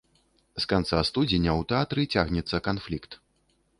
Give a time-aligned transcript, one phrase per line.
[0.63, 3.11] З канца студзеня ў тэатры цягнецца канфлікт.